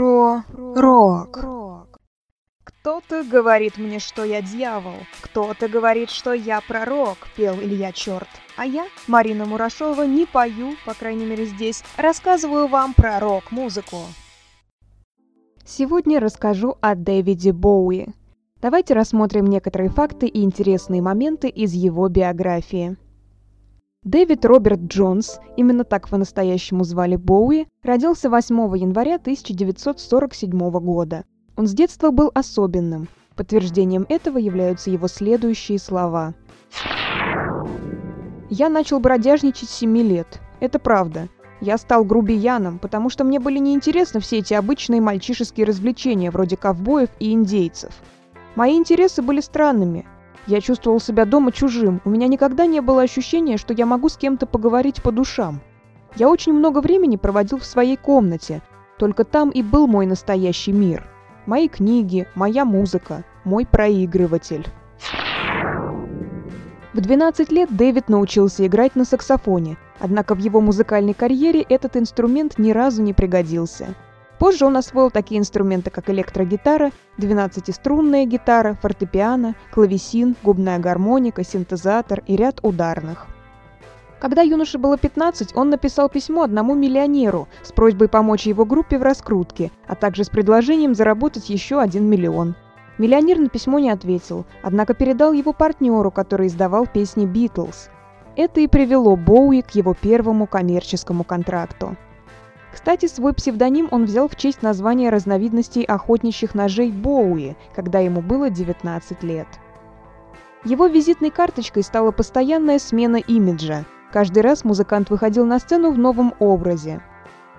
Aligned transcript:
Про 0.00 0.44
рок. 0.54 2.00
Кто-то 2.64 3.22
говорит 3.22 3.76
мне, 3.76 3.98
что 3.98 4.24
я 4.24 4.40
дьявол, 4.40 4.94
кто-то 5.20 5.68
говорит, 5.68 6.08
что 6.08 6.32
я 6.32 6.62
пророк, 6.62 7.18
пел 7.36 7.56
Илья 7.56 7.92
Черт. 7.92 8.26
А 8.56 8.64
я, 8.64 8.86
Марина 9.06 9.44
Мурашова, 9.44 10.04
не 10.04 10.24
пою, 10.24 10.72
по 10.86 10.94
крайней 10.94 11.26
мере 11.26 11.44
здесь, 11.44 11.84
рассказываю 11.98 12.66
вам 12.66 12.94
про 12.94 13.20
рок-музыку. 13.20 13.98
Сегодня 15.66 16.18
расскажу 16.18 16.78
о 16.80 16.94
Дэвиде 16.94 17.52
Боуи. 17.52 18.06
Давайте 18.62 18.94
рассмотрим 18.94 19.48
некоторые 19.48 19.90
факты 19.90 20.28
и 20.28 20.42
интересные 20.42 21.02
моменты 21.02 21.50
из 21.50 21.74
его 21.74 22.08
биографии. 22.08 22.96
Дэвид 24.04 24.46
Роберт 24.46 24.80
Джонс, 24.86 25.40
именно 25.58 25.84
так 25.84 26.08
по-настоящему 26.08 26.84
звали 26.84 27.16
Боуи, 27.16 27.66
родился 27.82 28.30
8 28.30 28.56
января 28.78 29.16
1947 29.16 30.70
года. 30.70 31.24
Он 31.54 31.66
с 31.66 31.74
детства 31.74 32.10
был 32.10 32.30
особенным. 32.32 33.08
Подтверждением 33.36 34.06
этого 34.08 34.38
являются 34.38 34.90
его 34.90 35.06
следующие 35.06 35.78
слова. 35.78 36.32
«Я 38.48 38.70
начал 38.70 39.00
бродяжничать 39.00 39.68
с 39.68 39.78
7 39.80 39.94
лет. 39.98 40.40
Это 40.60 40.78
правда. 40.78 41.28
Я 41.60 41.76
стал 41.76 42.02
грубияном, 42.02 42.78
потому 42.78 43.10
что 43.10 43.24
мне 43.24 43.38
были 43.38 43.58
неинтересны 43.58 44.20
все 44.20 44.38
эти 44.38 44.54
обычные 44.54 45.02
мальчишеские 45.02 45.66
развлечения, 45.66 46.30
вроде 46.30 46.56
ковбоев 46.56 47.10
и 47.18 47.32
индейцев. 47.34 47.92
Мои 48.56 48.78
интересы 48.78 49.20
были 49.20 49.42
странными– 49.42 50.06
я 50.50 50.60
чувствовал 50.60 51.00
себя 51.00 51.24
дома 51.24 51.52
чужим, 51.52 52.00
у 52.04 52.10
меня 52.10 52.26
никогда 52.26 52.66
не 52.66 52.80
было 52.80 53.02
ощущения, 53.02 53.56
что 53.56 53.72
я 53.72 53.86
могу 53.86 54.08
с 54.08 54.16
кем-то 54.16 54.46
поговорить 54.46 55.00
по 55.02 55.12
душам. 55.12 55.60
Я 56.16 56.28
очень 56.28 56.52
много 56.52 56.80
времени 56.80 57.16
проводил 57.16 57.58
в 57.58 57.64
своей 57.64 57.96
комнате, 57.96 58.60
только 58.98 59.24
там 59.24 59.50
и 59.50 59.62
был 59.62 59.86
мой 59.86 60.06
настоящий 60.06 60.72
мир. 60.72 61.06
Мои 61.46 61.68
книги, 61.68 62.26
моя 62.34 62.64
музыка, 62.64 63.24
мой 63.44 63.64
проигрыватель. 63.64 64.66
В 66.92 67.00
12 67.00 67.52
лет 67.52 67.74
Дэвид 67.74 68.08
научился 68.08 68.66
играть 68.66 68.96
на 68.96 69.04
саксофоне, 69.04 69.76
однако 70.00 70.34
в 70.34 70.38
его 70.38 70.60
музыкальной 70.60 71.14
карьере 71.14 71.62
этот 71.62 71.96
инструмент 71.96 72.58
ни 72.58 72.72
разу 72.72 73.02
не 73.02 73.12
пригодился– 73.12 73.94
Позже 74.40 74.64
он 74.64 74.78
освоил 74.78 75.10
такие 75.10 75.38
инструменты, 75.38 75.90
как 75.90 76.08
электрогитара, 76.08 76.92
12-струнная 77.18 78.24
гитара, 78.24 78.72
фортепиано, 78.80 79.54
клавесин, 79.70 80.34
губная 80.42 80.78
гармоника, 80.78 81.44
синтезатор 81.44 82.22
и 82.26 82.36
ряд 82.36 82.58
ударных. 82.62 83.26
Когда 84.18 84.40
юноше 84.40 84.78
было 84.78 84.96
15, 84.96 85.54
он 85.54 85.68
написал 85.68 86.08
письмо 86.08 86.44
одному 86.44 86.74
миллионеру 86.74 87.48
с 87.62 87.70
просьбой 87.72 88.08
помочь 88.08 88.46
его 88.46 88.64
группе 88.64 88.98
в 88.98 89.02
раскрутке, 89.02 89.70
а 89.86 89.94
также 89.94 90.24
с 90.24 90.30
предложением 90.30 90.94
заработать 90.94 91.50
еще 91.50 91.78
1 91.78 92.02
миллион. 92.02 92.54
Миллионер 92.96 93.40
на 93.40 93.50
письмо 93.50 93.78
не 93.78 93.90
ответил, 93.90 94.46
однако 94.62 94.94
передал 94.94 95.34
его 95.34 95.52
партнеру, 95.52 96.10
который 96.10 96.46
издавал 96.46 96.86
песни 96.86 97.26
«Битлз». 97.26 97.90
Это 98.36 98.60
и 98.60 98.68
привело 98.68 99.16
Боуи 99.16 99.60
к 99.60 99.72
его 99.72 99.92
первому 99.92 100.46
коммерческому 100.46 101.24
контракту. 101.24 101.96
Кстати, 102.72 103.06
свой 103.06 103.34
псевдоним 103.34 103.88
он 103.90 104.04
взял 104.04 104.28
в 104.28 104.36
честь 104.36 104.62
названия 104.62 105.10
разновидностей 105.10 105.82
охотничьих 105.82 106.54
ножей 106.54 106.92
Боуи, 106.92 107.56
когда 107.74 107.98
ему 107.98 108.22
было 108.22 108.48
19 108.48 109.22
лет. 109.24 109.48
Его 110.64 110.86
визитной 110.86 111.30
карточкой 111.30 111.82
стала 111.82 112.12
постоянная 112.12 112.78
смена 112.78 113.16
имиджа. 113.16 113.84
Каждый 114.12 114.42
раз 114.42 114.64
музыкант 114.64 115.10
выходил 115.10 115.46
на 115.46 115.58
сцену 115.58 115.90
в 115.90 115.98
новом 115.98 116.34
образе. 116.38 117.02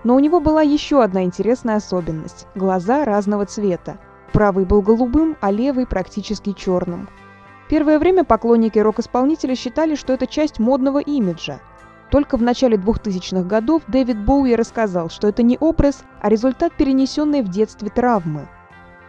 Но 0.03 0.15
у 0.15 0.19
него 0.19 0.39
была 0.39 0.61
еще 0.61 1.03
одна 1.03 1.23
интересная 1.23 1.75
особенность– 1.75 2.47
глаза 2.55 3.05
разного 3.05 3.45
цвета. 3.45 3.97
Правый 4.31 4.65
был 4.65 4.81
голубым, 4.81 5.35
а 5.41 5.51
левый 5.51 5.85
практически 5.85 6.53
черным. 6.53 7.09
Первое 7.69 7.99
время 7.99 8.23
поклонники 8.23 8.79
рок-исполнителя 8.79 9.55
считали, 9.55 9.95
что 9.95 10.13
это 10.13 10.27
часть 10.27 10.59
модного 10.59 10.99
имиджа– 10.99 11.59
только 12.11 12.35
в 12.35 12.41
начале 12.41 12.75
2000-х 12.75 13.43
годов 13.43 13.83
Дэвид 13.87 14.19
Боуи 14.23 14.53
рассказал, 14.53 15.09
что 15.09 15.29
это 15.29 15.43
не 15.43 15.57
образ, 15.57 16.03
а 16.19 16.29
результат 16.29 16.73
перенесенной 16.77 17.41
в 17.41 17.47
детстве 17.47 17.89
травмы. 17.89 18.47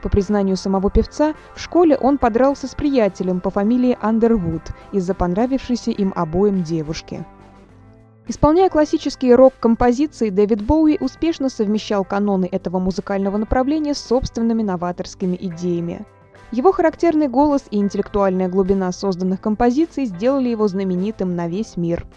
По 0.02 0.08
признанию 0.08 0.56
самого 0.56 0.88
певца, 0.88 1.34
в 1.54 1.60
школе 1.60 1.96
он 1.96 2.16
подрался 2.16 2.68
с 2.68 2.74
приятелем 2.74 3.40
по 3.40 3.50
фамилии 3.50 3.98
Андервуд 4.00 4.62
из-за 4.92 5.14
понравившейся 5.14 5.90
им 5.90 6.12
обоим 6.14 6.62
девушки. 6.62 7.24
Исполняя 8.28 8.68
классические 8.68 9.34
рок-композиции, 9.34 10.30
Дэвид 10.30 10.62
Боуи 10.62 10.96
успешно 11.00 11.48
совмещал 11.48 12.04
каноны 12.04 12.48
этого 12.50 12.78
музыкального 12.78 13.36
направления 13.36 13.94
с 13.94 13.98
собственными 13.98 14.62
новаторскими 14.62 15.36
идеями. 15.40 16.06
Его 16.52 16.70
характерный 16.70 17.28
голос 17.28 17.64
и 17.70 17.78
интеллектуальная 17.78 18.48
глубина 18.48 18.92
созданных 18.92 19.40
композиций 19.40 20.04
сделали 20.04 20.50
его 20.50 20.68
знаменитым 20.68 21.34
на 21.34 21.48
весь 21.48 21.76
мир– 21.76 22.06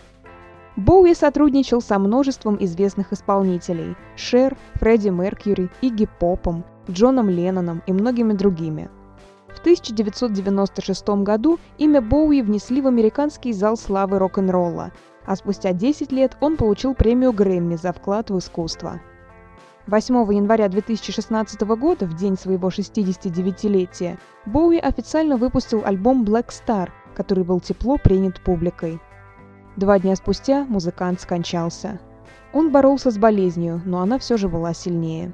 Боуи 0.76 1.14
сотрудничал 1.14 1.82
со 1.82 1.98
множеством 2.00 2.58
известных 2.60 3.14
исполнителей– 3.14 3.96
Шер, 4.18 4.58
Фредди 4.76 5.08
Меркьюри, 5.08 5.70
Игги 5.82 6.06
Попом, 6.20 6.66
Джоном 6.90 7.30
Ленноном 7.30 7.82
и 7.88 7.94
многими 7.94 8.34
другими. 8.34 8.90
В 9.48 9.60
1996 9.60 11.08
году 11.24 11.60
имя 11.78 12.02
Боуи 12.02 12.42
внесли 12.42 12.82
в 12.82 12.88
американский 12.88 13.54
зал 13.54 13.78
славы 13.78 14.20
рок-н-ролла, 14.20 14.92
а 15.26 15.38
спустя 15.38 15.72
10 15.72 16.12
лет 16.12 16.36
он 16.42 16.58
получил 16.58 16.94
премию 16.94 17.32
Грэмми 17.32 17.78
за 17.78 17.94
вклад 17.94 18.30
в 18.30 18.38
искусство. 18.38 19.00
8 19.88 20.14
января 20.34 20.68
2016 20.68 21.62
года, 21.62 22.06
в 22.06 22.16
день 22.16 22.38
своего 22.38 22.68
69-летия, 22.68 24.18
Боуи 24.46 24.80
официально 24.80 25.38
выпустил 25.38 25.84
альбом 25.86 26.26
Black 26.26 26.50
Star, 26.50 26.90
который 27.16 27.46
был 27.46 27.62
тепло 27.62 27.98
принят 27.98 28.42
публикой. 28.42 29.00
Два 29.76 30.00
дня 30.00 30.16
спустя 30.16 30.66
музыкант 30.66 31.20
скончался. 31.20 32.00
Он 32.54 32.72
боролся 32.72 33.12
с 33.12 33.18
болезнью, 33.18 33.82
но 33.86 34.00
она 34.02 34.18
все 34.18 34.38
же 34.38 34.48
была 34.48 34.74
сильнее. 34.74 35.34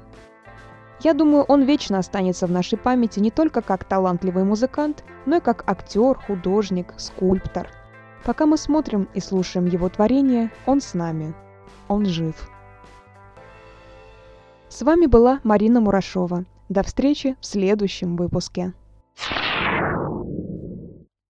Я 1.00 1.14
думаю, 1.14 1.44
он 1.44 1.62
вечно 1.62 1.98
останется 1.98 2.46
в 2.46 2.50
нашей 2.50 2.78
памяти 2.78 3.20
не 3.20 3.30
только 3.30 3.60
как 3.60 3.84
талантливый 3.84 4.44
музыкант, 4.44 5.04
но 5.26 5.36
и 5.36 5.40
как 5.40 5.68
актер, 5.68 6.16
художник, 6.26 6.94
скульптор. 6.96 7.68
Пока 8.24 8.46
мы 8.46 8.56
смотрим 8.56 9.08
и 9.14 9.20
слушаем 9.20 9.66
его 9.66 9.88
творение, 9.88 10.52
он 10.66 10.80
с 10.80 10.94
нами. 10.94 11.34
Он 11.88 12.06
жив. 12.06 12.50
С 14.68 14.82
вами 14.82 15.06
была 15.06 15.40
Марина 15.44 15.80
Мурашова. 15.80 16.44
До 16.68 16.82
встречи 16.82 17.36
в 17.40 17.46
следующем 17.46 18.16
выпуске. 18.16 18.72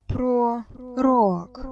Про 0.06 0.64
рок. 0.96 1.71